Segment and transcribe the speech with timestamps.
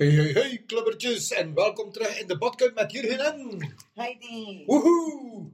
[0.00, 3.74] Hey, hey, hey, klubbertjes en welkom terug in de badkuip met Jurgen en...
[3.94, 4.62] Heidi.
[4.66, 5.50] Woehoe!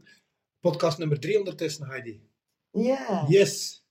[0.61, 2.21] Podcast nummer 3 ondertussen, Heidi.
[2.71, 3.25] Ja.
[3.29, 3.85] Yes!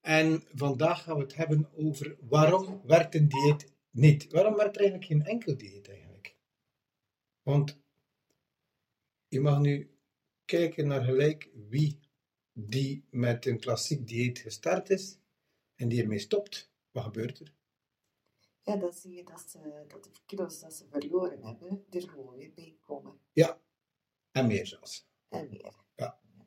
[0.00, 4.32] En vandaag gaan we het hebben over waarom werkt een dieet niet?
[4.32, 6.36] Waarom werkt er eigenlijk geen enkel dieet eigenlijk?
[7.42, 7.78] Want
[9.28, 9.90] je mag nu
[10.44, 12.00] kijken naar gelijk wie
[12.52, 15.18] die met een klassiek dieet gestart is
[15.74, 16.70] en die ermee stopt.
[16.90, 17.56] Wat gebeurt er?
[18.68, 22.36] Ja, dan zie je dat, ze, dat de kilo's dat ze verloren hebben, er gewoon
[22.36, 23.20] weer bij komen.
[23.32, 23.60] Ja,
[24.30, 25.08] en meer zelfs.
[25.28, 25.74] En meer.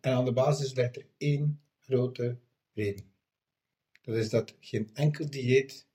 [0.01, 2.39] En aan de basis ligt er één grote
[2.73, 3.13] reden.
[4.01, 5.87] Dat is dat geen enkel dieet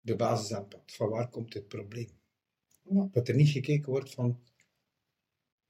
[0.00, 0.94] de basis aanpakt.
[0.94, 2.20] Van waar komt dit probleem?
[2.82, 3.08] Ja.
[3.12, 4.42] Dat er niet gekeken wordt van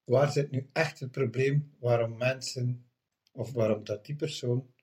[0.04, 2.90] waar zit nu echt het probleem waarom mensen
[3.32, 4.74] of waarom dat die persoon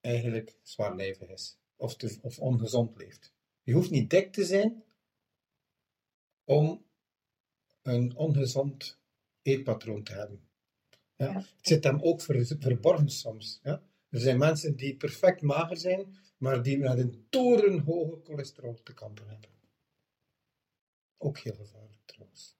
[0.00, 3.38] eigenlijk zwaarlijvig is of, te, of ongezond leeft.
[3.70, 4.84] Je hoeft niet dik te zijn
[6.44, 6.84] om
[7.82, 8.98] een ongezond
[9.42, 10.48] eetpatroon te hebben.
[11.16, 11.26] Ja.
[11.26, 11.32] Ja.
[11.32, 13.60] Het zit hem ook ver- verborgen soms.
[13.62, 13.82] Ja.
[14.08, 19.28] Er zijn mensen die perfect mager zijn, maar die met een torenhoge cholesterol te kampen
[19.28, 19.50] hebben.
[21.16, 22.56] Ook heel gevaarlijk trouwens.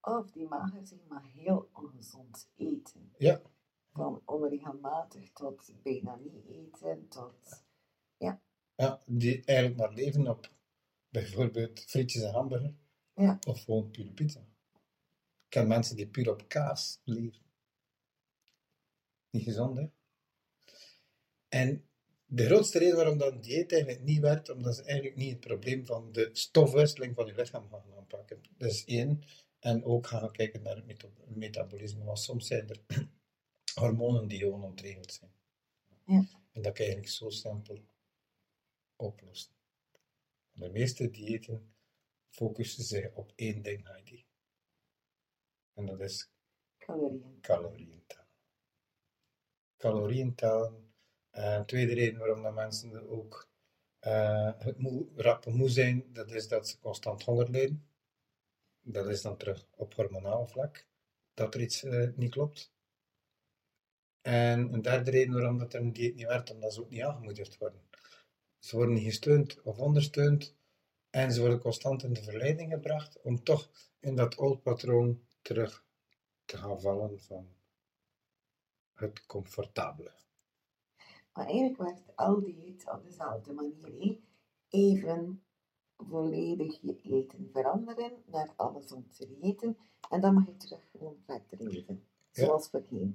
[0.00, 3.14] Of die mager zijn, maar heel ongezond eten.
[3.18, 3.42] Ja,
[3.92, 7.64] Van onregelmatig tot bijna niet eten, tot...
[8.16, 8.40] ja,
[9.06, 10.52] die eigenlijk maar leven op
[11.08, 12.74] bijvoorbeeld frietjes en hamburger.
[13.14, 13.38] Ja.
[13.46, 14.40] Of gewoon pure pizza.
[14.40, 17.42] Ik ken mensen die puur op kaas leven.
[19.30, 19.86] Niet gezond, hè?
[21.48, 21.88] En
[22.26, 25.86] de grootste reden waarom dat dieet eigenlijk niet werkt, omdat ze eigenlijk niet het probleem
[25.86, 28.40] van de stofwisseling van je lichaam gaan aanpakken.
[28.56, 29.22] Dat is één.
[29.58, 32.80] En ook gaan kijken naar het meta- metabolisme, want soms zijn er
[33.80, 35.30] hormonen die gewoon ontregeld zijn.
[36.04, 36.24] Ja.
[36.52, 37.84] En dat kan je eigenlijk zo simpel
[39.00, 39.52] oplossen.
[40.52, 41.74] De meeste diëten
[42.28, 44.26] focussen zich op één ding, Heidi.
[45.74, 46.30] En dat is
[46.78, 47.40] calorieën.
[47.40, 48.26] calorieën tellen.
[49.76, 50.92] Calorieën tellen.
[51.30, 53.48] En tweede reden waarom dat mensen er ook
[53.98, 57.88] eh, het moe, rap moe zijn, dat is dat ze constant honger lijden.
[58.80, 60.86] Dat is dan terug op hormonaal vlak,
[61.34, 62.72] dat er iets eh, niet klopt.
[64.20, 67.58] En een derde reden waarom dat een dieet niet werkt, omdat ze ook niet aangemoedigd
[67.58, 67.89] worden.
[68.60, 70.54] Ze worden niet gesteund of ondersteund
[71.10, 75.84] en ze worden constant in de verleiding gebracht om toch in dat oud patroon terug
[76.44, 77.48] te gaan vallen van
[78.94, 80.12] het comfortabele.
[81.32, 83.98] Maar eigenlijk werkt al dieet op dezelfde manier.
[83.98, 84.20] hè.
[84.68, 85.42] Even
[85.96, 89.76] volledig je eten veranderen naar alles om te eten.
[90.10, 92.04] En dan mag je terug gewoon verder leven.
[92.32, 92.44] Ja.
[92.44, 93.12] Zoals voorheen.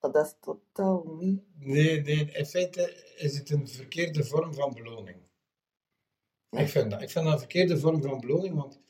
[0.00, 1.42] Maar dat is totaal niet...
[1.54, 5.16] nee, nee, in feite is het een verkeerde vorm van beloning.
[6.50, 6.58] Ja.
[6.58, 7.02] Ik vind dat.
[7.02, 8.80] Ik vind dat een verkeerde vorm van beloning, want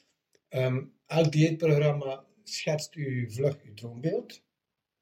[0.49, 4.43] ehm, elk dieetprogramma schetst u vlug uw droombeeld.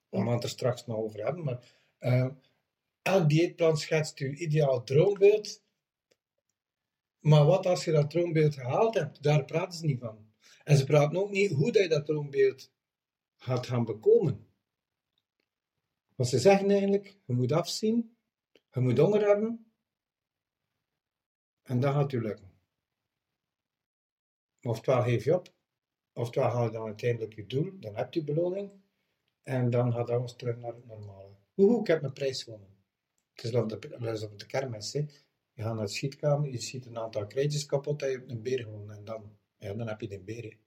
[0.08, 2.30] Daar gaan we het er straks nog over hebben, maar ehm,
[3.02, 5.64] elk dieetplan schetst uw ideaal droombeeld.
[7.18, 9.22] Maar wat als je dat droombeeld gehaald hebt?
[9.22, 10.26] Daar praten ze niet van.
[10.64, 12.70] En ze praten ook niet hoe dat je dat droombeeld
[13.36, 14.45] gaat gaan bekomen.
[16.16, 18.16] Want ze zeggen eigenlijk, je moet afzien,
[18.70, 19.72] je moet honger hebben,
[21.62, 22.54] en dat gaat u lukken.
[24.60, 25.54] Oftewel geef je op,
[26.12, 28.84] oftewel ga je dan uiteindelijk je doel, dan heb je beloning,
[29.42, 31.34] en dan gaat alles terug naar het normale.
[31.54, 32.76] Ik heb mijn prijs gewonnen.
[33.32, 33.74] Het is op de,
[34.30, 34.92] op de kermis.
[34.92, 38.42] Je gaat naar de schietkamer, je schiet een aantal krijtjes kapot en je hebt een
[38.42, 38.96] beer gewonnen.
[38.96, 40.58] En dan, ja, dan heb je de beer.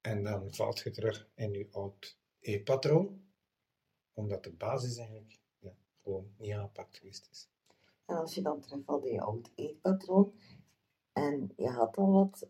[0.00, 3.24] En dan valt je terug in je oud eetpatroon,
[4.12, 7.48] omdat de basis eigenlijk ja, gewoon niet aangepakt geweest is.
[8.04, 10.34] En als je dan terugvalt in je oud eetpatroon
[11.12, 12.48] en je had al wat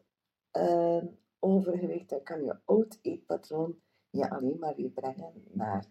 [0.50, 1.04] eh,
[1.38, 3.80] overgewicht, dan kan je oud eetpatroon
[4.10, 5.84] je alleen maar weer brengen naar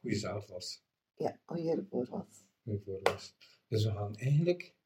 [0.00, 0.84] Hoe je zelf was.
[1.14, 2.44] ja, hoe je ervoor was.
[2.62, 3.34] hoe je voor was.
[3.68, 4.76] Dus we gaan eigenlijk,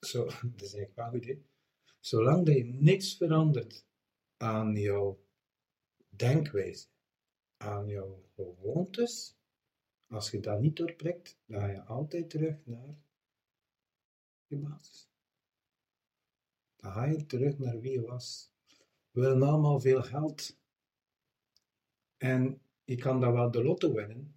[0.00, 0.24] zo,
[0.56, 1.42] dat is eigenlijk wel goed, hè?
[2.00, 3.86] zolang dat je niks verandert
[4.36, 5.24] aan jouw
[6.08, 6.88] denkwijze,
[7.62, 9.36] aan jouw gewoontes,
[10.06, 12.94] als je dat niet doorprikt, dan ga je altijd terug naar
[14.46, 15.10] je basis.
[16.76, 18.52] Dan ga je terug naar wie je was.
[19.10, 20.56] We willen allemaal veel geld.
[22.16, 24.36] En je kan dan wel de lotto winnen,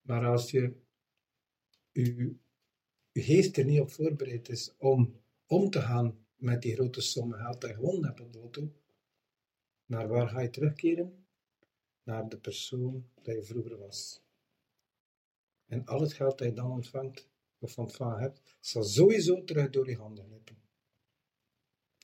[0.00, 0.82] maar als je
[1.92, 2.36] je,
[3.12, 7.38] je geest er niet op voorbereid is om om te gaan met die grote sommen
[7.38, 8.72] geld dat je gewonnen hebt op de lotto,
[9.86, 11.23] naar waar ga je terugkeren?
[12.04, 14.22] Naar de persoon dat je vroeger was.
[15.66, 17.28] En al het geld dat je dan ontvangt,
[17.58, 20.62] of ontvangen hebt, zal sowieso terug door je handen glippen.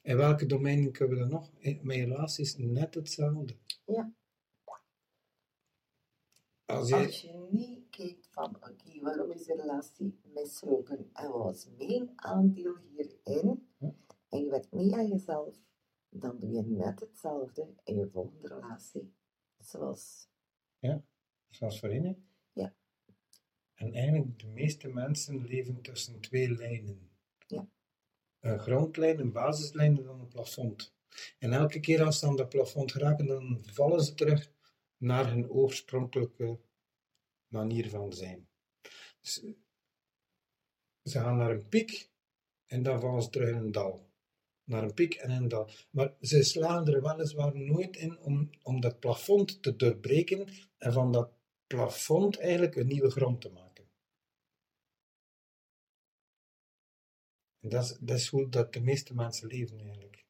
[0.03, 1.51] In welke domeinen kunnen we dat nog?
[1.59, 3.57] In mijn relaties net hetzelfde.
[3.85, 4.13] Ja.
[6.65, 11.43] Als je, Als je niet kijkt van, oké, waarom is de relatie mislopen en wat
[11.43, 13.95] was mijn aandeel hierin, Ja.
[14.29, 15.57] en je werkt niet aan jezelf,
[16.09, 19.13] dan doe je net hetzelfde in je volgende relatie.
[19.71, 20.29] Zoals,
[21.49, 22.17] zoals voor Ine.
[22.53, 22.75] Ja.
[23.75, 27.11] En eigenlijk, de meeste mensen leven tussen twee lijnen.
[27.47, 27.69] Ja.
[28.41, 30.95] Een grondlijn, een basislijn en dan een plafond.
[31.39, 34.53] En elke keer als ze aan dat plafond geraken, dan vallen ze terug
[34.97, 36.61] naar hun oorspronkelijke
[37.47, 38.49] manier van zijn.
[39.21, 39.35] Dus,
[41.03, 42.11] ze gaan naar een piek
[42.67, 44.10] en dan vallen ze terug in een dal.
[44.71, 45.71] Naar een piek en een dal.
[45.91, 51.13] Maar ze slagen er weliswaar nooit in om, om dat plafond te doorbreken en van
[51.13, 51.31] dat
[51.67, 53.85] plafond eigenlijk een nieuwe grond te maken.
[57.61, 60.25] En dat is, dat is hoe dat de meeste mensen leven eigenlijk.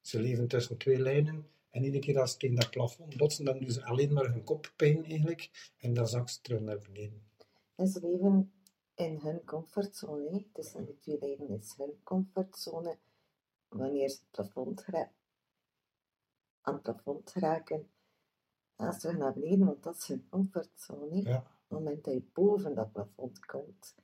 [0.00, 3.58] Ze leven tussen twee lijnen en iedere keer als ze tegen dat plafond botsen, dan
[3.58, 7.22] doen ze alleen maar hun koppijn eigenlijk en dan zakken ze terug naar beneden.
[7.74, 8.52] en ze leven
[8.94, 10.44] in hun comfortzone.
[10.52, 12.98] Tussen de twee lijnen is hun comfortzone.
[13.74, 14.84] Wanneer ze het plafond
[16.60, 17.90] aan het plafond raken,
[18.76, 21.22] gaan ze terug naar beneden, want dat is hun comfortzone.
[21.22, 21.36] Ja.
[21.36, 23.94] Op het moment dat je boven dat plafond komt,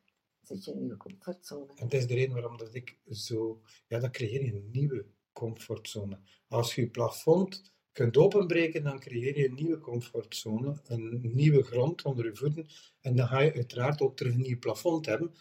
[0.41, 1.67] zit je in je comfortzone.
[1.75, 3.61] En dat is de reden waarom dat ik zo...
[3.89, 6.21] Ja, dan creëer je een nieuwe comfortzone.
[6.49, 12.03] Als je je plafond kunt openbreken, dan creëer je een nieuwe comfortzone, een nieuwe grond
[12.03, 12.67] onder je voeten.
[13.01, 15.35] En dan ga je uiteraard ook terug een nieuw plafond hebben.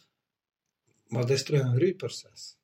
[1.08, 2.59] Maar dat is terug een groeiproces.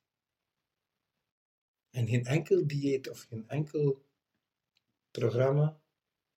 [1.96, 4.04] En geen enkel dieet of geen enkel
[5.10, 5.80] programma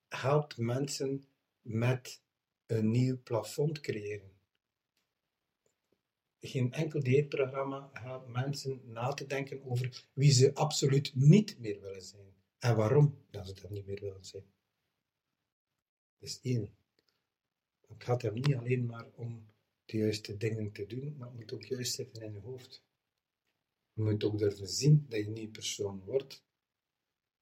[0.07, 1.23] helpt mensen
[1.61, 2.21] met
[2.65, 4.31] een nieuw plafond creëren.
[6.39, 12.01] Geen enkel dieetprogramma helpt mensen na te denken over wie ze absoluut niet meer willen
[12.01, 12.33] zijn.
[12.59, 14.45] En waarom dat ze dat niet meer willen zijn.
[16.19, 16.75] Dat is één.
[17.87, 19.45] Het gaat hem niet alleen maar om
[19.85, 22.87] de juiste dingen te doen, maar het moet ook juist zitten in je hoofd.
[23.93, 26.43] Je moet ook durven zien dat je een nieuw persoon wordt.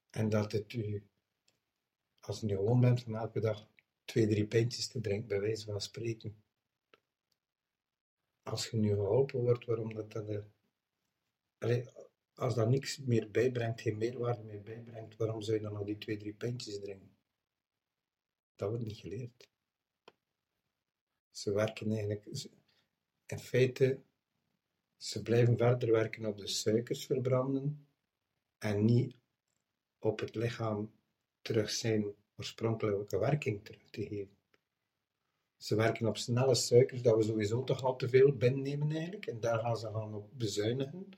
[0.10, 1.08] En dat het u,
[2.20, 3.70] als je nu gewoon bent van elke dag
[4.06, 6.44] twee, drie pintjes te drinken, bij wijze van spreken.
[8.44, 10.28] Als je nu geholpen wordt, waarom dat dan...
[10.30, 10.44] eh,
[11.58, 11.90] allee,
[12.34, 15.98] als dat niks meer bijbrengt, geen meerwaarde meer bijbrengt, waarom zou je dan nog die
[15.98, 17.18] twee, drie pintjes drinken?
[18.56, 19.50] Dat wordt niet geleerd.
[21.30, 22.26] Ze werken eigenlijk...
[23.26, 24.04] In feite,
[24.98, 27.88] ze blijven verder werken op de suikers verbranden
[28.58, 29.16] en niet
[30.00, 30.92] op het lichaam
[31.42, 34.36] terug zijn oorspronkelijke werking terug te geven.
[35.58, 39.40] Ze werken op snelle suikers, dat we sowieso toch al te veel binnennemen eigenlijk, en
[39.40, 41.10] daar gaan ze gaan op bezuinigen.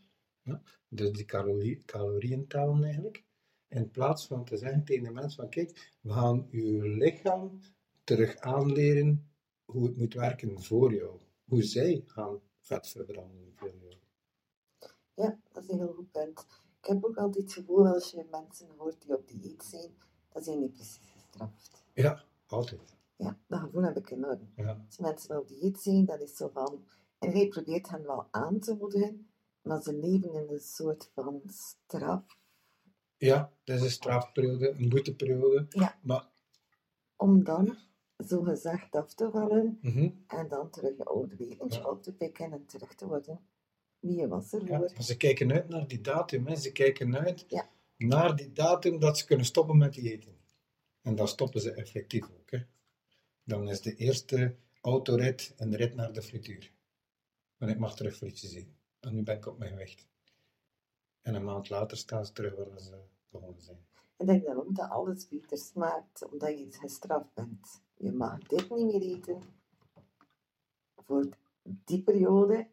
[0.42, 0.62] Ja?
[0.88, 3.24] Dus die calorie, calorieën tellen eigenlijk.
[3.68, 7.60] In plaats van te zeggen tegen de mensen van kijk, we gaan uw lichaam
[8.04, 9.32] terug aanleren
[9.66, 11.20] hoe het moet werken voor jou.
[11.44, 13.96] Hoe zij gaan vet verbranden voor jou.
[15.14, 16.46] Ja, dat is een heel goed punt.
[16.82, 19.92] Ik heb ook altijd het gevoel als je mensen hoort die op dieet zijn,
[20.32, 21.84] dat zijn niet precies gestraft.
[21.94, 22.98] Ja, altijd.
[23.16, 24.52] Ja, dat gevoel heb ik enorm.
[24.56, 24.84] Ja.
[24.86, 26.86] Als mensen op dieet zijn, dat is zo van...
[27.20, 29.30] En hij probeert hen wel aan te moedigen,
[29.62, 32.24] maar ze leven in een soort van straf.
[33.18, 35.66] ja, dat is een strafperiode, een boeteperiode.
[35.70, 36.00] Ja.
[36.02, 36.28] Maar
[37.16, 37.78] Om dan,
[38.28, 41.90] zo gezegd, af te vallen mhm, en dan terug je oude leventje Ja.
[41.90, 43.40] op te pikken en terug te worden
[44.00, 44.70] wie was ervoor.
[44.70, 46.48] ja, maar ze kijken uit naar die datum.
[46.48, 46.56] Hè.
[46.56, 47.70] Ze kijken uit Ja.
[47.98, 50.38] naar die datum dat ze kunnen stoppen met die eten.
[51.02, 52.52] En dan stoppen ze effectief ook.
[52.52, 52.60] Hè.
[53.44, 56.72] Dan is de eerste autorit een rit naar de frituur.
[57.58, 58.76] Want ik mag terug frietjes eten.
[59.00, 60.08] En nu ben ik op mijn gewicht.
[61.22, 62.98] En een maand later staan ze terug waar ze
[63.30, 63.86] begonnen zijn.
[64.18, 67.82] Ik denk daarom dat alles beter smaakt, omdat je gestraft bent.
[68.00, 69.42] Je mag dit niet meer eten
[70.96, 71.30] voor
[71.64, 72.68] die periode.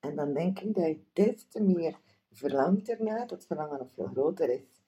[0.00, 1.98] En dan denk ik dat je des te meer
[2.30, 4.82] verlangt ernaar, dat verlangen nog veel groter is.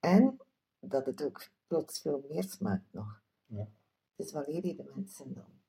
[0.00, 0.40] En
[0.80, 3.22] dat het ook plots veel meer smaakt nog.
[3.46, 3.68] Ja.
[4.16, 5.60] Dus wat leer je de mensen dan?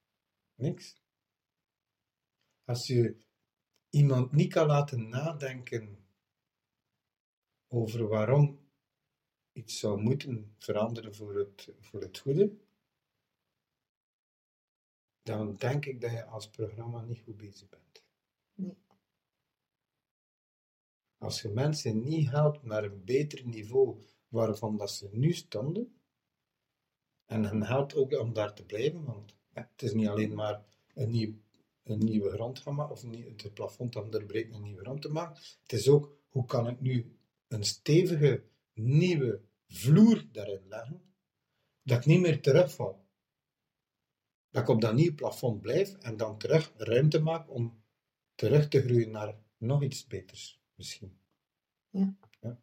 [0.56, 1.01] Niks.
[2.65, 3.18] Als je
[3.89, 5.98] iemand niet kan laten nadenken
[7.68, 8.60] over waarom
[9.51, 12.58] iets zou moeten veranderen voor het, voor het goede,
[15.38, 18.03] dan denk ik dat je als programma niet goed bezig bent.
[18.53, 18.77] Nee.
[21.17, 26.00] Als je mensen niet helpt naar een beter niveau waarvan dat ze nu stonden,
[27.25, 31.09] en hen helpt ook om daar te blijven, want het is niet alleen maar een
[31.09, 31.33] nieuw,
[31.83, 35.09] een nieuwe grond gaan maken, of een het plafond dan doorbreken een nieuwe grond te
[35.09, 35.41] maken.
[35.62, 37.17] Het is ook, hoe kan ik nu
[37.48, 38.43] een stevige,
[38.74, 41.01] nieuwe vloer daarin leggen,
[41.83, 43.07] dat ik niet meer terugval.
[44.50, 47.84] Dat ik op dat nieuwe plafond blijf en dan terug ruimte maak om
[48.36, 51.20] terug te groeien naar nog iets beters, misschien.
[51.89, 52.18] Ja.
[52.39, 52.62] ja.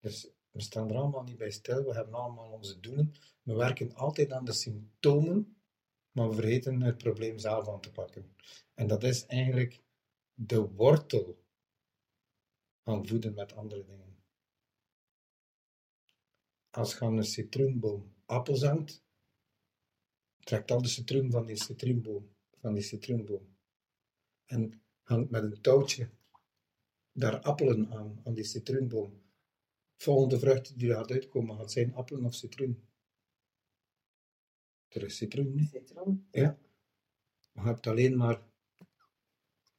[0.00, 3.12] Dus we staan er allemaal niet bij stil, we hebben allemaal onze doelen.
[3.42, 5.56] We werken altijd aan de symptomen,
[6.10, 8.36] maar we vergeten het probleem zelf aan te pakken.
[8.74, 9.82] En dat is eigenlijk
[10.34, 11.44] de wortel
[12.82, 14.16] van voeden met andere dingen.
[16.70, 19.04] Als je aan een citroenboom appels hangt,
[20.38, 23.56] trekt al de citroen van die citroenboom, van die citroenboom.
[24.44, 26.10] En hangt met een touwtje
[27.12, 29.22] daar appelen aan, aan die citroenboom.
[29.96, 32.88] Volgende vrucht die er gaat uitkomen, gaat zijn appelen of citroen.
[34.88, 35.68] Er is citroen.
[35.70, 36.28] Citroen.
[36.30, 36.58] Ja.
[37.52, 38.42] Je hebt alleen maar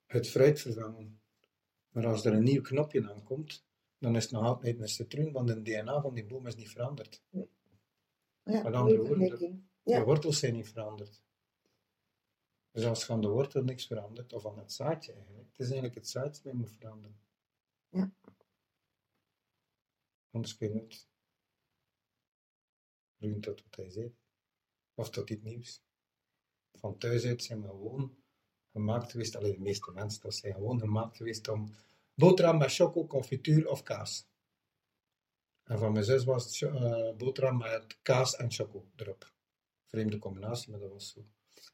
[0.05, 1.21] het fruit vervangen.
[1.89, 3.65] Maar als er een nieuw knopje aankomt,
[3.97, 6.69] dan is het nog altijd een citroen, want het DNA van die boom is niet
[6.69, 7.23] veranderd.
[8.47, 9.69] Ja, Met andere woorden.
[9.83, 9.99] Ja.
[9.99, 11.23] De wortels zijn niet veranderd.
[12.71, 15.95] Dus als aan de wortel niks verandert, of aan het zaadje eigenlijk, het is eigenlijk
[15.95, 17.19] het zaadje dat moet veranderen.
[17.89, 18.11] Ja.
[20.31, 21.07] Anders kun je het
[23.17, 24.25] groeien tot wat hij zegt.
[24.93, 25.83] Of tot iets nieuws.
[26.73, 28.17] Van thuis uit zijn we gewoon
[28.71, 31.73] gemaakt geweest, alleen de meeste mensen, dat zijn gewoon gemaakt geweest om
[32.13, 34.27] boterham met choco, confituur of kaas.
[35.67, 39.31] En van mijn zus was het eh, boterham met kaas en choco erop.
[39.85, 41.25] Vreemde combinatie, maar dat was zo.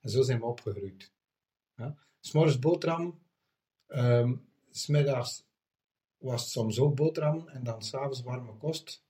[0.02, 1.12] En zo zijn we opgegroeid.
[1.76, 1.98] Ja?
[2.20, 3.22] S'morgens boterham,
[3.88, 4.36] ehm,
[4.70, 5.46] smiddags
[6.18, 9.04] was het soms ook boterham en dan s'avonds warme kost.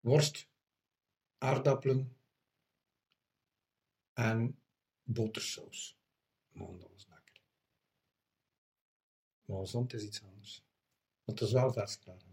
[0.00, 0.48] Worst,
[1.38, 2.16] aardappelen
[4.12, 4.58] en
[5.02, 5.98] botersaus.
[6.52, 7.40] Man, dat was lekker.
[9.44, 10.64] Maar gezond is iets anders.
[11.24, 12.31] Want het is wel vers klaargemaakt.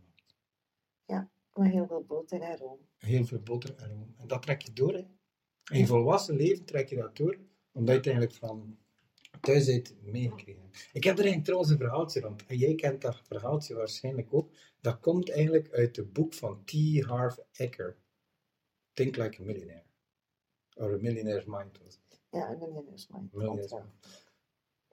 [1.59, 2.79] Maar heel veel boter en room.
[2.97, 4.13] Heel veel boter en room.
[4.17, 4.93] En dat trek je door.
[4.93, 5.05] Hè.
[5.71, 7.37] In je volwassen leven trek je dat door,
[7.71, 8.77] omdat je het eigenlijk van
[9.41, 10.89] thuis uit meegekregen hebt.
[10.93, 12.45] Ik heb er eigenlijk trouwens een verhaaltje rond.
[12.45, 14.51] En jij kent dat verhaaltje waarschijnlijk ook.
[14.81, 16.71] Dat komt eigenlijk uit het boek van T.
[17.05, 17.97] Harv Eker.
[18.93, 19.85] Think Like a Millionaire.
[20.75, 22.21] Or a Millionaire's Mind was het.
[22.31, 23.33] Ja, een millionaire's mind.
[23.33, 24.23] Millionaire's Klopt, Mind.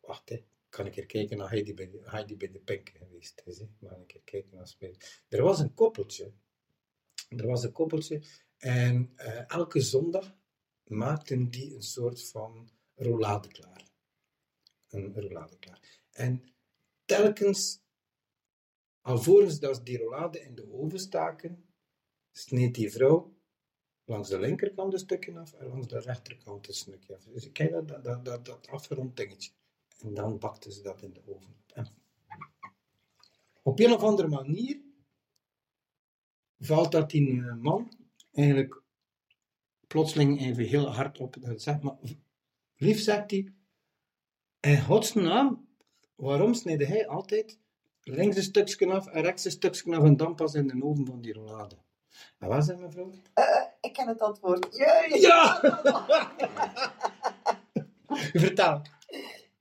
[0.00, 0.44] Wacht, hè.
[0.68, 3.58] Kan ik er kijken naar Heidi bij de, Heidi bij de Pink geweest is.
[3.58, 3.66] Hè.
[3.78, 4.96] Maar een keer kijken naar spelen.
[5.28, 6.32] Er was een koppeltje.
[7.28, 8.22] Er was een koppeltje.
[8.56, 10.36] En eh, elke zondag
[10.84, 13.84] maakten die een soort van roulade klaar.
[14.88, 16.00] Een roulade klaar.
[16.10, 16.54] En
[17.04, 17.82] telkens,
[19.00, 21.64] alvorens dat die roulade in de oven staken,
[22.32, 23.34] sneed die vrouw
[24.04, 27.24] langs de linkerkant een stukje af en langs de rechterkant een stukje af.
[27.24, 29.50] Dus dat, dat, dat, dat, dat afgerond dingetje.
[29.98, 31.56] En dan bakten ze dat in de oven.
[31.72, 31.88] En
[33.62, 34.85] op een of andere manier
[36.66, 37.92] valt dat die eh, man
[38.32, 38.82] eigenlijk
[39.86, 41.36] plotseling even heel hard op.
[41.40, 41.96] Dat zegt, maar
[42.76, 43.52] lief zegt hij,
[44.60, 45.68] in godsnaam,
[46.14, 47.58] waarom snijde hij altijd
[48.02, 51.06] links een stukje af en rechts een stukje af en dan pas in de oven
[51.06, 51.76] van die roulade?
[52.38, 53.10] En wat zei mevrouw?
[53.34, 53.44] Eh,
[53.80, 54.76] ik ken het antwoord.
[55.10, 55.60] Ja!
[58.32, 58.82] Vertel.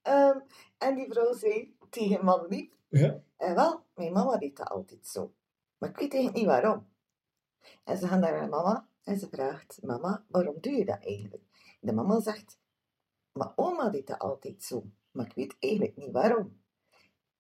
[0.01, 0.38] Ehm,
[0.77, 3.21] en die vrouw zei tegen man lief, Ja?
[3.38, 5.33] eh, wel, mijn mama deed dat altijd zo.
[5.77, 6.88] Maar ik weet eigenlijk niet waarom.
[7.84, 11.43] En ze gaan naar haar mama en ze vraagt, mama, waarom doe je dat eigenlijk?
[11.79, 12.60] De mama zegt,
[13.31, 14.84] maar oma deed dat altijd zo.
[15.12, 16.62] Maar ik weet eigenlijk niet waarom.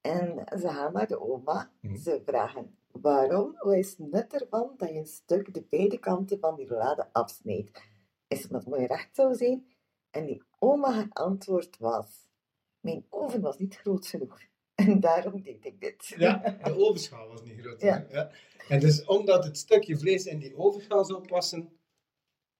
[0.01, 1.71] En ze gaan naar de oma.
[1.79, 1.95] Hm.
[1.95, 3.55] Ze vragen, waarom?
[3.57, 7.09] Wat is het nut ervan dat je een stuk de beide kanten van die roulade
[7.11, 7.81] afsnijdt?
[8.27, 9.65] Is het omdat het mooi recht zou zijn?
[10.09, 12.29] En die oma haar antwoord was,
[12.79, 14.41] mijn oven was niet groot genoeg.
[14.85, 16.13] En daarom deed ik dit.
[16.17, 17.81] Ja, de ovenschaal was niet groot.
[17.81, 18.05] Ja.
[18.11, 18.31] Ja.
[18.67, 21.69] En dus omdat het stukje vlees in die ovenschaal zou passen,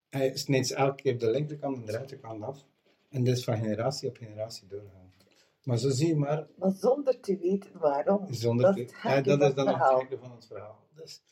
[0.08, 2.64] hij snijdt ze elke keer de linkerkant en de rechterkant af.
[3.08, 5.12] En dit is van generatie op generatie doorgaan.
[5.62, 8.32] Maar zo zie je maar, Maar zonder te weten waarom.
[8.34, 10.86] zonder dat te- ja, gekke dat is dan het gekke van het verhaal.
[10.94, 11.22] Dus,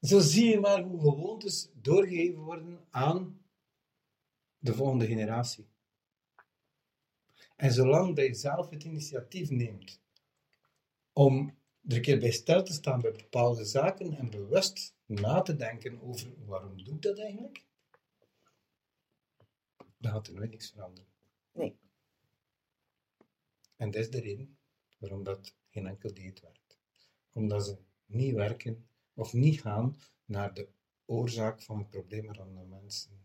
[0.00, 3.40] zo zie je maar hoe gewoontes doorgegeven worden aan
[4.58, 5.68] de volgende generatie.
[7.60, 10.00] En zolang dat je zelf het initiatief neemt
[11.12, 15.56] om er een keer bij stil te staan bij bepaalde zaken en bewust na te
[15.56, 17.64] denken over waarom doe ik dat eigenlijk,
[19.96, 21.10] dan gaat er nooit niks veranderen.
[21.52, 21.78] Nee.
[23.76, 24.58] En dat is de reden
[24.98, 26.78] waarom dat geen enkel dieet werkt.
[27.32, 30.68] Omdat ze niet werken of niet gaan naar de
[31.04, 33.24] oorzaak van het probleem waaraan de mensen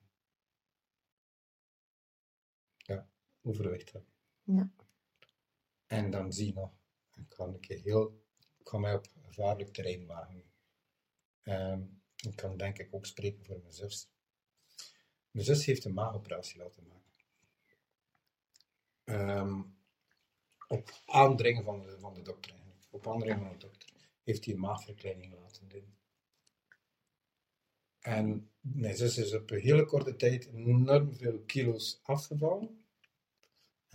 [3.42, 4.15] overwicht heb.
[4.46, 4.70] Ja.
[5.86, 6.72] En dan zie je nog,
[7.14, 8.24] ik kan een keer heel,
[8.64, 10.44] kan mij op gevaarlijk terrein wagen.
[11.42, 11.82] Ehm,
[12.16, 14.10] ik kan denk ik ook spreken voor mijn zus.
[15.32, 17.04] Mijn zus heeft een maagoperatie laten maken.
[19.04, 19.62] Ehm,
[20.68, 22.86] op aandringen van de, van de dokter eigenlijk.
[22.90, 25.96] Op aandringen van de dokter heeft hij een maagverkleining laten doen.
[28.00, 32.85] En mijn zus is op een hele korte tijd enorm veel kilo's afgevallen.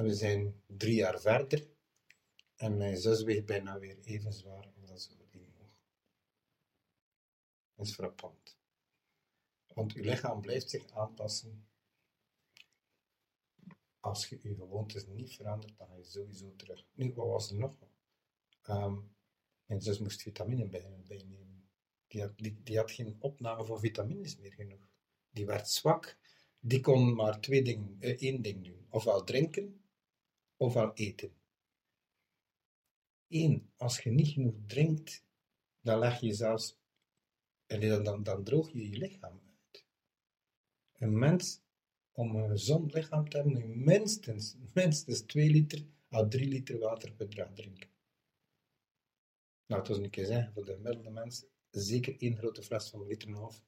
[0.00, 1.69] We zijn drie jaar verder.
[2.57, 5.71] En mijn zus weegt bijna weer even zwaar als ze die woog.
[7.75, 8.59] Dat is frappant.
[9.66, 11.69] Want uw lichaam blijft zich aanpassen.
[14.00, 16.87] Als je je gewoontes niet verandert, dan ga je sowieso terug.
[16.92, 17.75] Nu, wat was er nog?
[18.62, 18.99] Ehm,
[19.64, 21.69] mijn zus moest vitamine bij, bijnemen.
[22.07, 24.88] Die had, die, die had geen opname van vitamines meer genoeg.
[25.30, 26.19] Die werd zwak.
[26.59, 28.87] Die kon maar twee dingen, eh, één ding doen.
[28.90, 29.79] Ofwel drinken,
[30.61, 31.33] ofwel eten.
[33.29, 35.25] Eén, als je niet genoeg drinkt,
[35.81, 36.79] dan leg je zelfs,
[37.67, 39.85] en dan, dan, droog je je lichaam uit.
[40.93, 41.61] Een mens,
[42.12, 47.12] om een gezond lichaam te hebben, moet minstens, minstens 2 liter à 3 liter water
[47.12, 47.90] per dag drinken.
[49.67, 53.00] Nou, het was een keer zeggen, voor de gemiddelde mens, zeker één grote fles van
[53.00, 53.62] een liter en een half.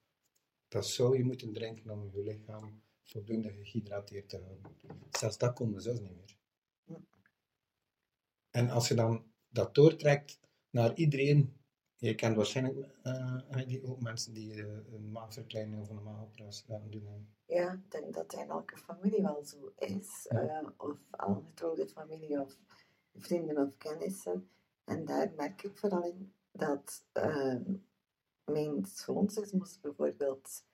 [0.69, 4.77] Dat zou je moeten drinken om je lichaam voldoende gehydrateerd te houden.
[5.11, 6.41] Zelfs dat kon zelfs niet meer.
[8.51, 11.57] En als je dan dat doortrekt naar iedereen,
[11.97, 16.91] je kent waarschijnlijk uh, die ook mensen die uh, een maagverkleining of een maagoperatie laten
[16.91, 17.29] doen.
[17.47, 20.29] Ja, ik denk dat in elke familie wel zo is.
[20.31, 22.59] Uh, of aangetrouwde familie of
[23.15, 24.49] vrienden of kennissen.
[24.85, 27.75] En daar merk ik vooral in dat ehm,
[28.45, 30.65] mijn schoonzus moest bijvoorbeeld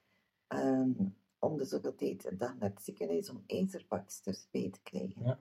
[0.48, 5.24] um, om de zoveel tijd een dag naar het ziekenhuis om ijzerbaksters bij te krijgen.
[5.24, 5.38] Ja.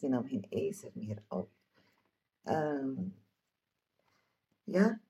[0.00, 1.50] Die nam geen ijzer meer op.
[2.44, 3.14] Um,
[4.64, 5.00] ja.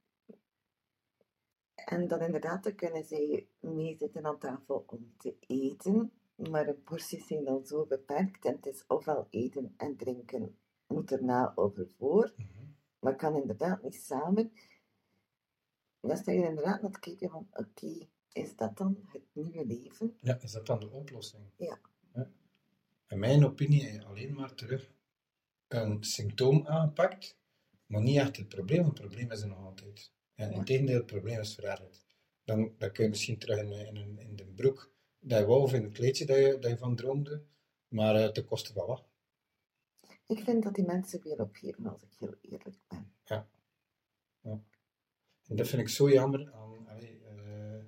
[1.75, 6.75] En dan inderdaad, dan kunnen zij mee zitten aan tafel om te eten, maar de
[6.75, 11.77] porties zijn dan zo beperkt en het is ofwel eten en drinken moet erna of
[11.77, 12.77] ervoor, Mm -hmm.
[12.99, 14.53] maar kan inderdaad niet samen.
[16.01, 19.67] Dan sta je inderdaad naar het kijken van, oké, okay, is dat dan het nieuwe
[19.67, 20.17] leven?
[20.21, 21.43] Ja, is dat dan de oplossing?
[21.57, 21.79] Ja.
[22.15, 22.31] ja.
[23.11, 24.93] In mijn opinie alleen maar terug
[25.69, 27.39] een symptoom aanpakt,
[27.87, 28.85] maar niet echt het probleem.
[28.85, 30.13] Het probleem is er nog altijd.
[30.35, 32.05] En in tegendeel, het probleem is verergerd.
[32.45, 35.73] Dan, dan kun je misschien terug in, in, in, de broek dat je wou of
[35.73, 37.43] in het kleedje dat je, dat je van droomde,
[37.89, 39.05] maar uh, ten koste van wat?
[40.27, 43.13] Ik vind dat die mensen weer opgeven, als ik heel eerlijk ben.
[43.25, 43.49] Ja.
[44.41, 44.63] ja.
[45.47, 47.85] En dat vind ik zo jammer aan, uh,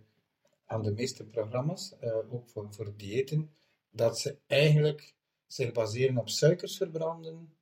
[0.65, 3.51] aan de meeste programma's, uh, ook voor, voor diëten,
[3.93, 5.15] dat ze eigenlijk
[5.47, 7.57] zich baseren op suikers verbranden,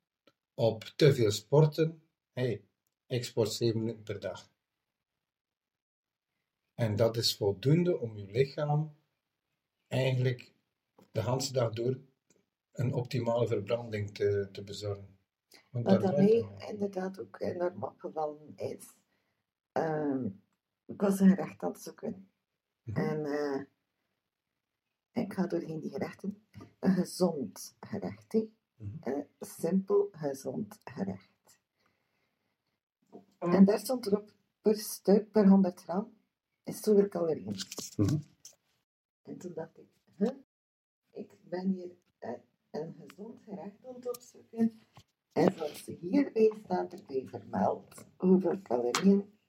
[0.53, 2.03] op te veel sporten.
[2.33, 2.63] hey,
[3.05, 4.49] ik sport 7 minuten per dag.
[6.73, 8.95] En dat is voldoende om je lichaam
[9.87, 10.53] eigenlijk
[11.11, 11.99] de hele dag door
[12.71, 15.19] een optimale verbranding te, te bezorgen.
[15.69, 16.59] Want Wat daar dat draait mij het om.
[16.59, 18.95] inderdaad ook enorm opgevallen is,
[19.71, 20.25] ehm,
[20.85, 22.29] ik was een het zoeken.
[22.83, 22.99] Mhm.
[22.99, 23.61] En eh,
[25.21, 26.43] ik ga doorheen die gerechten.
[26.79, 28.49] Een gezond gerecht, hè.
[28.75, 28.97] Mhm.
[29.01, 31.59] Een simpel, gezond gerecht.
[33.37, 36.13] En daar stond erop, per stuk, per 100 gram,
[36.63, 37.55] is zoveel calorieën.
[37.97, 38.17] Mhm.
[39.21, 40.31] En toen dacht ik, huh?
[41.11, 41.95] ik ben hier
[42.71, 44.81] een gezond gerecht aan het opzoeken.
[45.31, 49.39] En zoals hierbij staat erbij vermeld hoeveel calorieën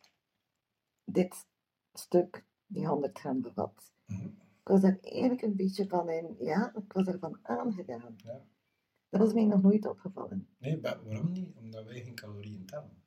[1.04, 1.46] dit
[1.92, 3.92] stuk, die 100 gram, bevat.
[4.06, 4.28] Mhm.
[4.62, 8.14] Ik was daar eigenlijk een beetje van in, ja, ik was ervan aangedaan.
[8.16, 8.44] Ja.
[9.08, 10.48] Dat was mij nog nooit opgevallen.
[10.58, 11.56] Nee, wa- waarom niet?
[11.56, 13.02] Omdat wij geen calorieën tellen.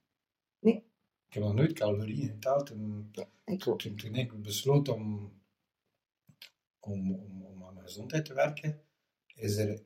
[0.59, 0.75] Nee.
[1.27, 3.11] Ik heb nog nooit calorieën geteld en
[3.45, 3.79] Ik toen, ook.
[3.79, 5.33] toen, toen ik besloot om,
[6.79, 8.81] om, om, om aan mijn gezondheid te werken,
[9.35, 9.83] is er,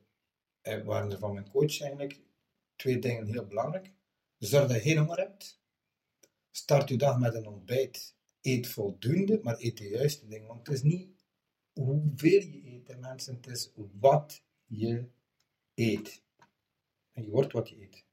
[0.60, 2.20] eh, waren er van mijn coach eigenlijk
[2.76, 3.92] twee dingen heel belangrijk.
[4.38, 5.62] Zorg dat je geen honger hebt.
[6.50, 8.18] Start je dag met een ontbijt.
[8.40, 10.46] Eet voldoende, maar eet de juiste dingen.
[10.46, 11.19] Want het is niet
[11.84, 13.34] hoeveel je eet, hè, mensen.
[13.34, 15.08] Het is wat je
[15.74, 16.22] eet.
[17.12, 18.04] En je wordt wat je eet.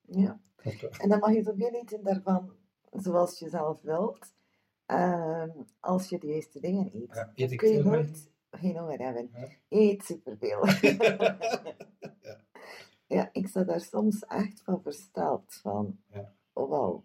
[0.00, 0.40] Ja.
[0.98, 2.52] En dan mag je zoveel eten daarvan
[2.92, 4.34] zoals je zelf wilt,
[4.86, 7.14] ehm, als je de juiste dingen eet.
[7.14, 9.30] Ja, eet ik kun je nooit geen honger hebben.
[9.32, 9.48] Ja.
[9.68, 10.66] Eet superveel.
[12.22, 12.40] Ja.
[13.06, 16.00] ja, ik sta daar soms echt van versteld van.
[16.06, 16.34] Ja.
[16.52, 17.04] Oh, wauw.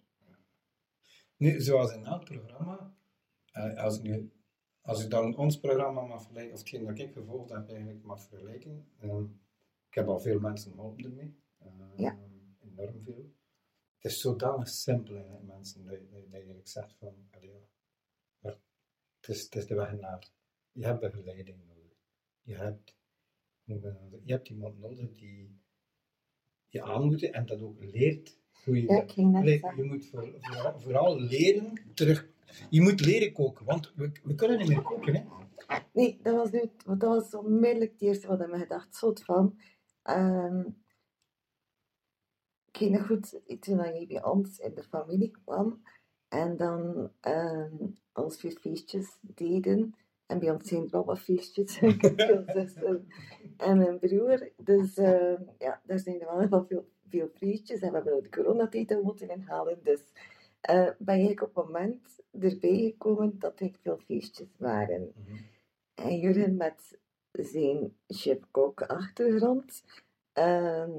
[1.37, 2.93] Nu, zoals in elk programma,
[3.51, 4.31] eh, als, ik nu,
[4.85, 8.21] als ik dan ons programma mag vergelijken, of hetgeen dat ik gevolgd heb eigenlijk mag
[8.21, 9.23] vergelijken, ehm,
[9.89, 11.35] Ik heb al veel mensen geholpen ermee.
[11.63, 12.17] Uh, Ja.
[12.59, 13.33] Enorm veel.
[13.97, 17.67] Het is zodanig simpel in mensen, dat je, dat je eigenlijk zegt van, allee,
[18.39, 18.57] maar
[19.19, 20.29] het is, het is de weg naar,
[20.71, 21.97] je hebt begeleiding nodig.
[22.41, 22.95] Je hebt,
[23.63, 25.59] je hebt iemand nodig die
[26.67, 28.87] je aanmoedigt en dat ook leert hoe je
[29.61, 32.29] Ja, je moet voor- vooral, vooral leren terug.
[32.69, 35.15] Je moet leren koken, want we, we kunnen niet meer koken.
[35.15, 35.23] Hè?
[35.93, 39.59] Nee, dat was, nu, dat was onmiddellijk het eerste wat ik me gedacht zot van.
[40.03, 40.63] Ehm
[42.79, 45.81] ik nog goed, toen hij bij ons in de familie kwam
[46.27, 47.73] en dan ehm
[48.11, 51.79] als we feestjes deden, en bij ons zijn er al wat feestjes,
[52.55, 53.07] zussen
[53.57, 57.95] en mijn broer, dus ehm, ja, daar zijn er wel veel, veel feestjes en we
[57.95, 60.01] hebben de coronatijd moeten inhalen, dus
[60.65, 65.13] eh, ben ik op het moment erbij gekomen dat er veel feestjes waren.
[65.93, 66.99] En Jurgen met
[67.31, 69.83] zijn chef-kok-achtergrond.
[70.33, 70.91] Ehm,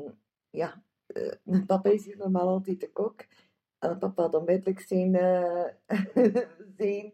[0.51, 3.25] ja, eh, mijn papa is hier normaal altijd de kok.
[3.79, 5.65] En papa had onmiddellijk zijn, eh,
[6.79, 7.13] zijn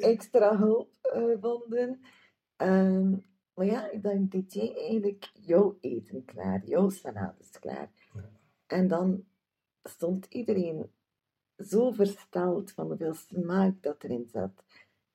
[0.00, 2.00] extra hulp gevonden.
[2.56, 3.16] Ehm,
[3.54, 7.90] maar ja, dan deed jij eigenlijk jouw eten klaar, jouw salades klaar.
[8.14, 8.30] Ja.
[8.66, 9.24] En dan
[9.82, 10.90] stond iedereen
[11.64, 14.64] zo versteld van hoeveel smaak dat erin zat.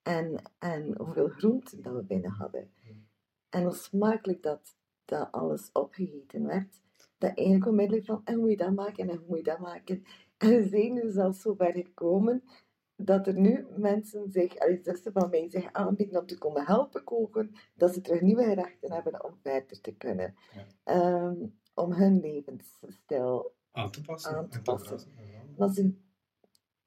[0.01, 2.71] En, en hoeveel groenten dat we binnen hadden.
[3.49, 6.81] En hoe smakelijk dat, dat alles opgegeten werd.
[7.17, 9.59] Dat eigenlijk onmiddellijk van, en hoe moet je dat maken en hoe moet je dat
[9.59, 10.03] maken.
[10.37, 12.43] En we zijn nu zelfs zo ver gekomen
[12.95, 17.03] dat er nu mensen zich, allee, zussen van mij zich aanbieden om te komen helpen
[17.03, 20.35] koken, dat ze terug nieuwe gerechten hebben om verder te kunnen.
[20.53, 20.65] Ja.
[20.83, 24.35] Ehm, om hun levensstijl Aan te passen.
[24.35, 24.61] Aan te
[25.55, 26.04] passen.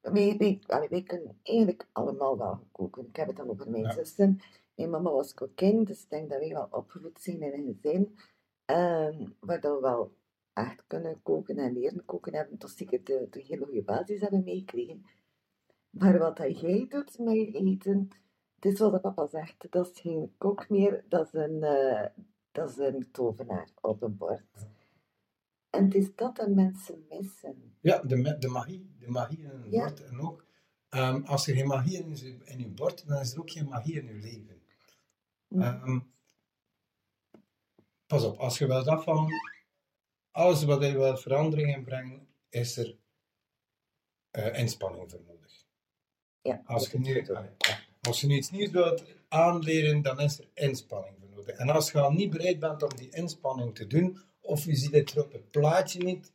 [0.08, 3.06] Allee, wij kunnen eigenlijk allemaal wel koken.
[3.06, 3.90] Ik heb het dan over mijn Ja.
[3.92, 4.40] zussen.
[4.74, 8.18] Mijn mama was kokkin, dus ik denk dat wij wel opgevoed zijn in een gezin.
[8.64, 10.12] ehm, waar dat we wel
[10.52, 12.58] echt kunnen koken en leren koken hebben.
[12.58, 15.04] Tot zeker de, de hele goede basis hebben meegekregen.
[15.90, 18.10] Maar wat dat jij doet met je eten,
[18.54, 19.66] het is wat papa zegt.
[19.72, 22.06] Dat is geen kok meer, dat is een, eh,
[22.52, 24.42] dat is een tovenaar op een bord.
[25.70, 27.76] En het is dat dat mensen missen.
[27.80, 28.94] Ja, de, de magie.
[28.98, 29.84] De magie in een Ja.
[29.84, 30.04] bord.
[30.04, 30.44] En ook,
[30.88, 33.68] ehm, als er geen magie in is in je bord, dan is er ook geen
[33.68, 34.62] magie in je leven.
[35.48, 35.98] Ehm,
[38.06, 39.32] pas op, als je wilt afvallen,
[40.30, 42.96] alles wat je wilt verandering in brengen, is er
[44.30, 45.66] eh, inspanning voor nodig.
[46.42, 47.26] Ja, Als je, nu,
[48.00, 51.56] als je nu iets nieuws wilt aanleren, dan is er inspanning voor nodig.
[51.56, 54.18] En als je al niet bereid bent om die inspanning te doen,
[54.48, 56.32] of je ziet het er op het plaatje niet,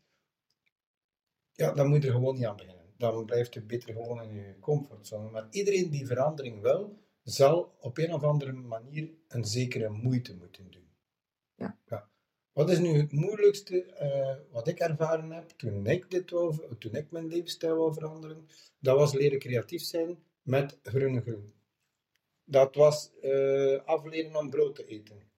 [1.52, 2.94] ja, dan moet je er gewoon niet aan beginnen.
[2.98, 5.30] Dan blijft het beter gewoon in je comfortzone.
[5.30, 10.72] Maar iedereen die verandering wil, zal op een of andere manier een zekere moeite moeten
[10.72, 10.88] doen.
[11.56, 12.10] Ja.
[12.52, 16.96] Wat is nu het moeilijkste eh, wat ik ervaren heb toen ik, dit wou, toen
[16.96, 18.48] ik mijn levensstijl wou veranderen?
[18.80, 21.54] Dat was leren creatief zijn met groene groen.
[22.44, 25.33] Dat was eh, afleren om brood te eten.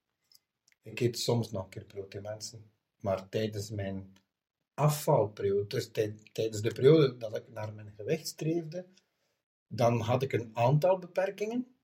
[0.86, 2.72] Ik eet soms nog een keer brood mensen.
[3.00, 4.14] Maar tijdens mijn
[4.74, 8.86] afvalperiode, dus tij- tijdens de periode dat ik naar mijn gewicht streefde,
[9.68, 11.76] dan had ik een aantal beperkingen.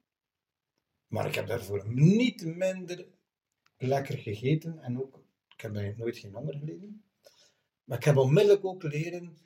[1.07, 3.07] Maar ik heb daarvoor niet minder
[3.77, 7.03] lekker gegeten en ook, ik heb nooit geen honger geleden.
[7.83, 9.37] Maar ik heb onmiddellijk ook leren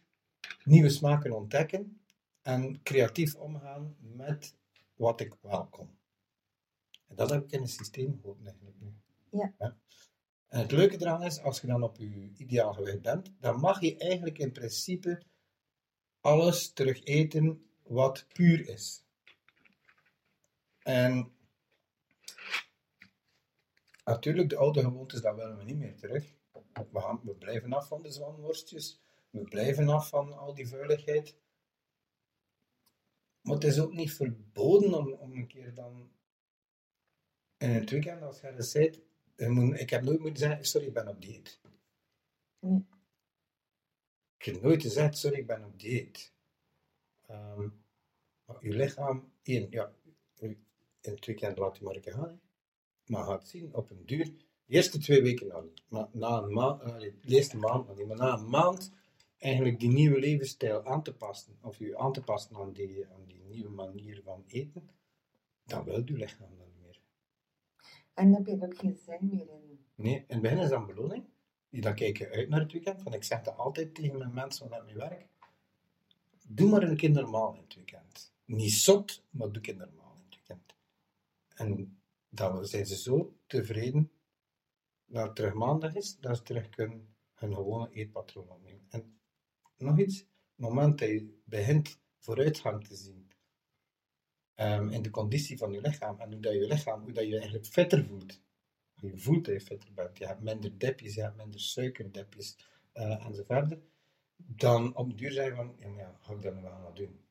[0.63, 2.01] nieuwe smaken ontdekken
[2.41, 4.55] en creatief omgaan met
[4.95, 5.97] wat ik wel kon.
[7.07, 8.93] En dat heb ik in het systeem geholpen eigenlijk nu.
[9.31, 9.53] Ja.
[10.47, 13.81] En het leuke eraan is, als je dan op je ideaal gewicht bent, dan mag
[13.81, 15.21] je eigenlijk in principe
[16.21, 19.03] alles terug eten wat puur is.
[20.83, 21.31] En
[24.05, 26.33] natuurlijk, de oude gewoontes, dat willen we niet meer terug.
[26.91, 29.01] We, gaan, we blijven af van de zwanworstjes.
[29.29, 31.37] We blijven af van al die vuiligheid.
[33.41, 36.11] Maar het is ook niet verboden om, om een keer dan
[37.57, 39.01] in het weekend, als je er zit,
[39.79, 41.59] ik heb nooit moeten zeggen, sorry, ik ben op dieet.
[42.59, 42.85] Nee.
[44.37, 46.33] Ik heb nooit gezegd, sorry, ik ben op dieet.
[48.45, 49.93] Maar je lichaam, één, ja,
[50.39, 50.47] u-
[51.01, 52.29] in het weekend laat je maar een gaan.
[52.29, 52.35] hè.
[53.05, 54.25] Maar gaat zien, op een duur,
[54.65, 55.83] de eerste twee weken al niet.
[55.89, 58.91] Maar na een maand, de eerste maand niet, maar na een maand
[59.37, 63.25] eigenlijk die nieuwe levensstijl aan te passen, of je aan te passen aan die, aan
[63.25, 64.89] die nieuwe manier van eten,
[65.65, 66.63] dan wil je lichaam dat.
[68.15, 69.85] En dan heb je ook geen zin meer in.
[69.95, 71.25] Nee, in het is dat een beloning.
[71.69, 73.03] Dan kijken uit naar het weekend.
[73.03, 75.27] Want ik zeg dat altijd tegen mijn mensen met mijn werk.
[76.47, 78.33] Doe maar een keer normaal in het weekend.
[78.45, 80.75] Niet zot, maar doe een normaal in het weekend.
[81.55, 81.97] En
[82.29, 84.11] dan zijn ze zo tevreden
[85.05, 88.85] dat het terug maandag is, dat ze terug kunnen hun gewone eetpatroon opnemen.
[88.89, 89.19] En
[89.77, 93.24] nog iets, het moment dat je begint vooruitgang te zien
[94.55, 97.65] ehm, in de conditie van je lichaam en hoe dat je lichaam, dat je eigenlijk
[97.65, 98.41] fitter voelt.
[98.95, 102.57] Je voelt dat je fitter bent, je hebt minder dipjes, je hebt minder suikerdipjes
[102.93, 103.77] uh, enzovoort.
[104.35, 107.25] Dan op duur je van, ja, ga ik dat nu wel gaan doen?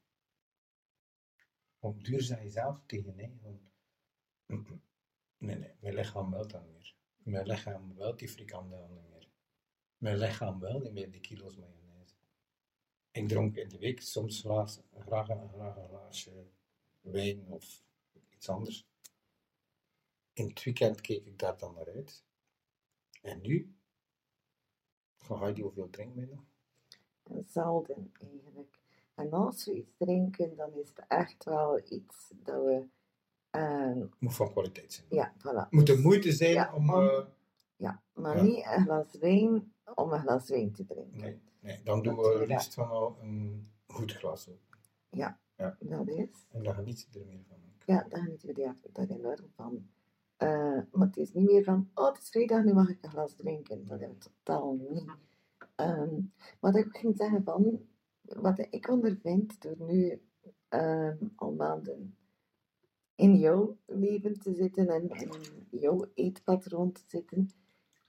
[1.78, 3.60] Op duur zeg je zelf tegen nee, van,
[5.38, 6.94] nee, nee, mijn lichaam wil dat niet meer.
[7.16, 9.28] Mijn lichaam wil die frikandel niet meer.
[9.96, 12.14] Mijn lichaam wil niet meer die kilo's mayonaise.
[13.10, 16.46] Ik dronk in de week soms graag, graag, graag een glaasje
[17.04, 17.82] wijn of
[18.30, 18.86] iets anders.
[20.32, 22.24] In het weekend keek ik daar dan naar uit.
[23.22, 23.74] En nu?
[25.18, 26.44] Ga je die hoeveel drinken mee nog?
[27.46, 28.78] Zelden eigenlijk.
[29.14, 32.86] En als we iets drinken, dan is het echt wel iets dat we.
[33.52, 35.06] Uh, Moet van kwaliteit zijn.
[35.10, 35.68] Ja, voilà.
[35.70, 36.90] Moet de moeite zijn Ja, om.
[36.94, 37.26] om- eh,
[37.76, 38.42] Ja, maar Ja.
[38.42, 41.20] niet een glas wijn om een glas wijn te drinken.
[41.20, 42.44] nee, nee, dan doen Dat- we ja.
[42.46, 44.60] liefst van al een goed glas op.
[45.56, 46.46] Dat is.
[46.50, 47.58] En dan geniet je er meer van.
[47.86, 49.88] Ja, daar genieten we daar, daar enorm van.
[50.36, 53.10] Eh, maar het is niet meer van, oh, het is vrijdag, nu mag ik een
[53.10, 53.86] glas drinken.
[53.86, 55.04] Dat hebben we totaal niet.
[55.74, 56.20] Ehm,
[56.60, 57.80] wat ik ging zeggen van,
[58.20, 60.22] wat ik ondervind door nu
[60.68, 62.16] ehm, al maanden
[63.14, 65.30] in jouw leven te zitten en in
[65.70, 67.50] jouw eetpatroon te zitten,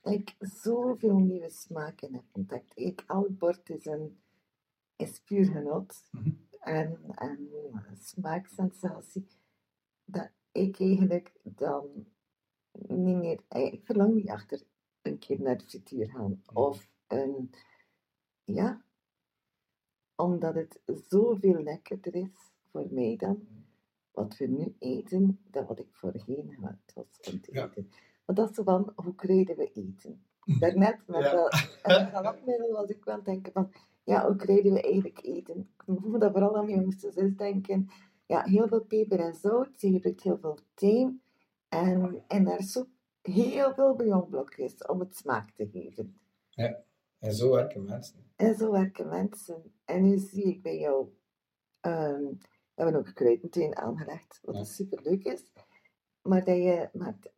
[0.02, 2.72] dat ik zoveel nieuwe smaken heb ontdekt.
[2.76, 4.18] Ik, elk bord is, een,
[4.96, 6.30] is puur genot Mhm.
[6.66, 7.50] En, en
[8.02, 9.28] smaaksensatie,
[10.06, 12.06] dat ik eigenlijk dan
[12.72, 14.62] niet meer, ik verlang niet achter
[15.02, 16.42] een keer naar de frituur gaan.
[16.54, 17.50] Of een,
[18.44, 18.84] ja,
[20.16, 23.48] omdat het zoveel lekkerder is voor mij dan
[24.12, 27.66] wat we nu eten, dan wat ik voorheen had was om te Ja.
[27.68, 27.90] eten.
[28.26, 30.26] Maar dat is zo van, hoe krijgen we eten?
[30.60, 31.32] Daarnet met Ja.
[31.32, 33.72] dat en galopmiddel was ik wel het denken van,
[34.06, 35.70] ja, hoe krijgen we eigenlijk eten?
[35.88, 37.90] Ik moet dat vooral aan mijn jongste zus denken.
[38.26, 41.22] Ja, heel veel peper en zout, ze gebruikt heel veel tijm
[41.70, 42.88] en in haar soep
[43.22, 46.20] heel veel bouillonblokjes om het smaak te geven.
[47.20, 48.16] En zo werken mensen.
[48.36, 49.74] En zo werken mensen.
[49.86, 51.08] En nu zie ik bij jou,
[51.80, 54.64] ehm, we hebben ook kruidentuin aangelegd, wat Ja.
[54.64, 55.52] super leuk is.
[56.22, 57.32] Maar dat je met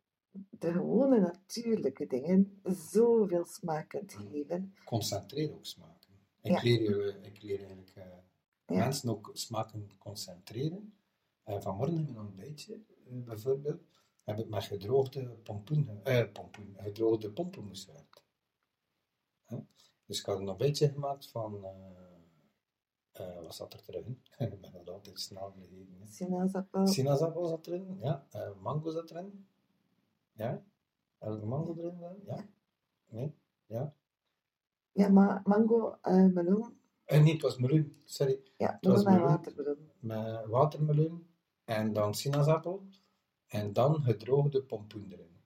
[0.50, 4.74] de gewone natuurlijke dingen zoveel smaak kunt geven.
[4.84, 6.07] Concentreer ook smaken.
[6.42, 10.94] Ik, leer, je, ik leer eigenlijk eh, mensen ook smaken concentreren.
[11.42, 13.82] Eh, vanmorgen mijn ontbijtje, eh, bijvoorbeeld,
[14.24, 18.26] heb ik met gedroogde pompoen, eh, pompoen, gedroogde pompoenmoes gewerkt.
[20.06, 21.64] Dus ik had een ontbijtje gemaakt van,
[23.12, 24.22] eh, wat zat er terug in?
[24.52, 25.96] ik ben dat altijd snel vergeten.
[26.00, 26.06] hè.
[26.06, 26.86] Sinaasappel.
[26.86, 28.26] Sinaasappel zat erin, ja.
[28.60, 29.46] Mango zat erin.
[30.32, 30.64] Ja.
[31.18, 31.98] Heb ik mango erin?
[32.24, 32.48] Ja.
[33.08, 33.34] Nee?
[33.66, 33.94] Ja.
[34.98, 36.80] Ja, maar mango, eh meloen.
[37.04, 38.40] Eh, nee, het was meloen, sorry.
[38.56, 39.28] Ja, was meloen en meloen.
[39.28, 39.88] watermeloen.
[39.98, 41.26] Met watermeloen
[41.64, 42.88] en dan sinaasappel
[43.46, 45.40] en dan gedroogde pompoen erin.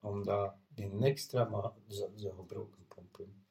[0.00, 3.44] Omdat die extra, maar zo, gebroken pompoen,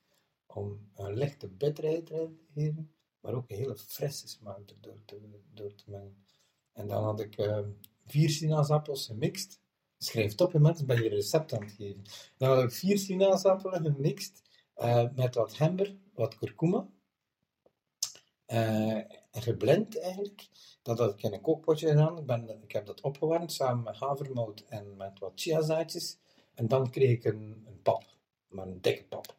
[0.46, 5.42] om een lichte bitterheid erin te geven, maar ook een hele frisse smaak erdoor te,
[5.54, 6.26] door te mengen.
[6.74, 7.66] En dan had ik eh,
[8.06, 9.60] vier sinaasappels gemixt.
[9.98, 12.04] Schrijf het op, hè, mensen, ben je recept aan het geven.
[12.38, 14.47] Dan had ik vier sinaasappelen gemixt
[14.78, 16.88] eh, met wat gember, wat kurkuma.
[18.46, 20.48] en geblend eigenlijk.
[20.82, 22.18] Dat had ik in een kookpotje gedaan.
[22.18, 26.18] Ik, ben, ik heb dat opgewarmd samen met havermout en met wat chiazaadjes.
[26.54, 28.04] En dan kreeg ik een, een pap,
[28.48, 29.36] maar een dikke pap.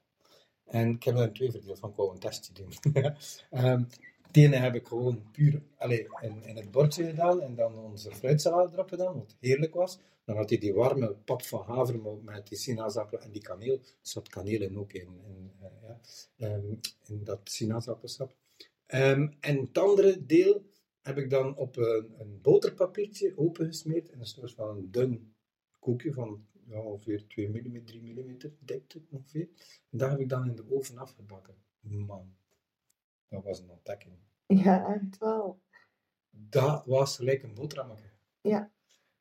[0.64, 2.72] En ik heb er twee verdeeld van, ik een testje doen.
[4.38, 8.72] Ene heb ik gewoon puur allee, in, in het bordje gedaan en dan onze fruitsalade
[8.72, 9.98] erop gedaan, wat heerlijk was.
[10.28, 13.74] Dan had hij die warme pap van havermout met die sinaasappelen en die kaneel.
[13.74, 16.00] Er zat kaneel in ook in, in, eh, ja,
[16.36, 16.74] ehm,
[17.06, 18.36] in dat sinaasappelsap.
[18.86, 20.70] Ehm, en het andere deel
[21.02, 25.34] heb ik dan op een, een boterpapiertje opengesmeerd in een soort van een dun
[25.78, 29.48] koekje van ja, ongeveer 2 mm, 3 mm dikte ongeveer.
[29.90, 31.54] En dat heb ik dan in de oven afgebakken.
[31.80, 32.34] Man,
[33.28, 34.14] dat was een ontdekking.
[34.46, 35.60] Ja, echt wel.
[36.30, 38.10] Dat was gelijk een boterhammetje.
[38.40, 38.70] Ja.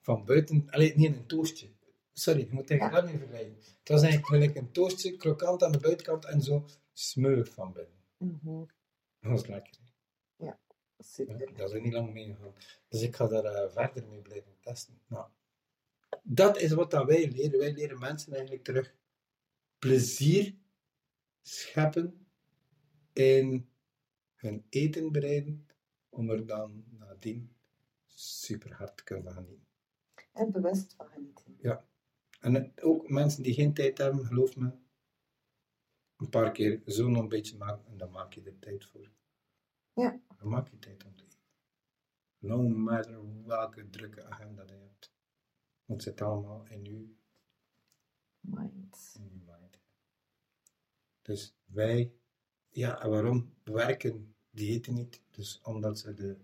[0.07, 1.69] Van buiten, alleen niet een toastje.
[2.13, 2.91] Sorry, je moet tegen Ja.
[2.91, 3.55] dat niet vergelijken.
[3.55, 7.97] Het was eigenlijk gelijk een toastje, krokant aan de buitenkant en zo smeuig van binnen.
[8.17, 8.59] Mhm.
[9.19, 9.73] Dat was lekker.
[10.35, 10.59] Ja,
[10.97, 11.53] Super.
[11.55, 12.53] dat is niet lang meegegaan.
[12.87, 15.01] Dus ik ga daar eh, verder mee blijven testen.
[15.07, 15.27] Nou,
[16.23, 17.59] dat is wat dat wij leren.
[17.59, 18.95] Wij leren mensen eigenlijk terug
[19.79, 20.55] plezier
[21.41, 22.27] scheppen
[23.13, 23.69] in
[24.35, 25.67] hun eten bereiden,
[26.09, 27.55] om er dan nadien
[28.05, 29.66] super hard te kunnen van genieten.
[30.37, 31.45] En bewust van genieten.
[31.61, 31.85] En
[32.39, 34.71] En het- ook mensen die geen tijd hebben, geloof me,
[36.17, 39.11] een paar keer zo nog een beetje maken en dan maak je er tijd voor.
[39.93, 40.19] Ja.
[40.37, 41.39] Dan maak je tijd om te eten.
[42.37, 45.11] No matter welke drukke agenda je hebt.
[45.85, 47.15] Het zit allemaal in je,
[48.39, 49.13] Mind.
[49.19, 49.79] in je mind.
[51.21, 52.13] Dus wij,
[52.69, 55.21] ja, en waarom werken diëten niet?
[55.31, 56.37] Dus omdat ze de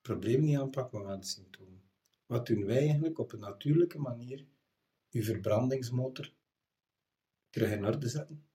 [0.00, 1.73] problemen niet aanpakken, maar de symptomen.
[2.26, 4.46] Wat doen wij eigenlijk op een natuurlijke manier?
[5.10, 6.32] Uw verbrandingsmotor
[7.50, 8.46] terug in orde zetten.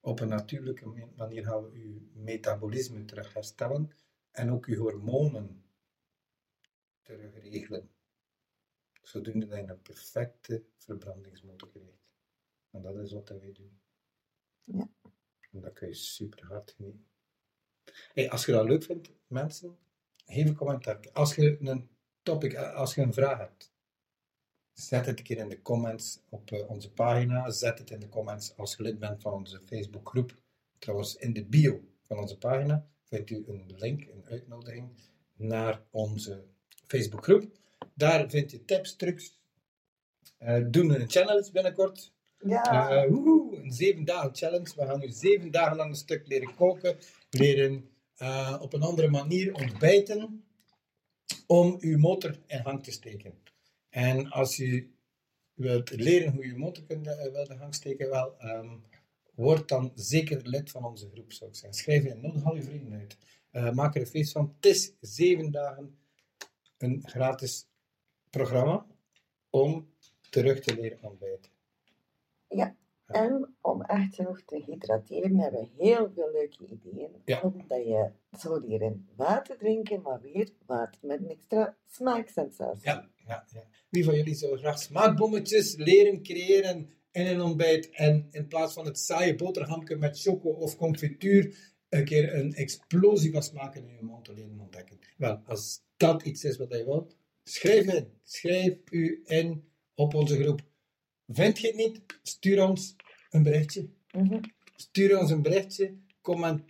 [0.00, 3.90] Op een natuurlijke ma- manier gaan we uw metabolisme terug herstellen
[4.30, 5.64] en ook uw hormonen
[7.02, 7.90] terug regelen.
[9.02, 12.02] Zodoende dat je een perfecte verbrandingsmotor krijgt.
[12.70, 13.80] En dat is wat wij doen.
[14.64, 14.88] Ja.
[15.50, 17.06] En dat kun je super hard genieten.
[18.12, 19.78] Hey, als je dat leuk vindt, mensen,
[20.26, 21.10] geef een commentaar.
[21.12, 21.88] Als je een
[22.24, 23.72] topic, als je een vraag hebt,
[24.72, 27.50] zet het een keer in de comments op eh, onze pagina.
[27.50, 30.34] Zet het in de comments als je lid bent van onze Facebookgroep.
[30.78, 34.88] Trouwens, in de bio van onze pagina vindt u een link, een uitnodiging
[35.36, 36.44] naar onze
[36.86, 37.44] Facebookgroep.
[37.94, 39.38] Daar vind je tips, trucs.
[40.38, 42.12] Eh doen we een challenge binnenkort.
[42.38, 42.90] Ja.
[42.90, 44.72] Eh, woehoe, een zeven dagen challenge.
[44.76, 46.96] We gaan nu zeven dagen lang een stuk leren koken,
[47.30, 50.44] leren eh, op een andere manier ontbijten,
[51.46, 53.34] om uw motor in gang te steken.
[53.88, 54.94] En als u
[55.54, 58.76] wilt leren hoe je motor kunt, eh, wilt in gang steken, wel, ehm,
[59.34, 61.78] word dan zeker lid van onze groep, zou ik zeggen.
[61.78, 63.16] Schrijf je, nodig al je vrienden uit.
[63.50, 64.54] Eh, maak er een feest van.
[64.56, 65.98] Het is zeven dagen
[66.78, 67.66] een gratis
[68.30, 68.86] programma
[69.50, 69.88] om
[70.30, 71.50] terug te leren ontbijten.
[73.06, 77.10] En om echt genoeg te hydrateren hebben we heel veel leuke ideeën.
[77.24, 77.40] Ja.
[77.40, 82.84] Omdat je zou leren water drinken, maar weer water met een extra smaaksensatie.
[82.84, 83.62] Ja, ja, ja.
[83.90, 88.84] Wie van jullie zou graag smaakbommetjes leren creëren in een ontbijt en in plaats van
[88.84, 94.02] het saaie boterhamke met choco of confituur een keer een explosie van smaken in je
[94.02, 94.98] mond te leren ontdekken?
[95.16, 98.08] Wel, als dat iets is wat je wilt, schrijf in.
[98.22, 100.60] Schrijf u in op onze groep.
[101.26, 102.00] Vind je het niet?
[102.22, 102.96] Stuur ons
[103.30, 103.88] een berichtje.
[104.12, 104.40] Mhm.
[104.76, 105.94] Stuur ons een berichtje.
[106.20, 106.62] Comment,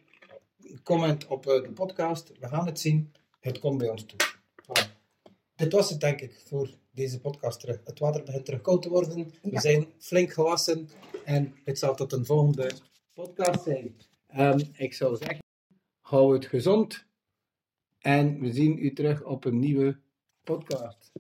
[0.82, 2.32] comment op eh, de podcast.
[2.38, 3.12] We gaan het zien.
[3.40, 4.18] Het komt bij ons toe.
[4.62, 5.02] Voilà.
[5.54, 7.80] Dit was het, denk ik, voor deze podcast terug.
[7.84, 9.32] Het water begint terug koud te worden.
[9.42, 10.88] We zijn flink gewassen.
[11.24, 12.72] En het zal tot een volgende
[13.14, 13.96] podcast zijn.
[14.26, 15.38] Ehm, ik zou zeggen,
[16.00, 17.04] hou het gezond.
[17.98, 19.98] En we zien u terug op een nieuwe
[20.42, 21.10] podcast.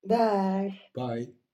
[0.00, 0.90] Dag.
[0.92, 1.44] Bye.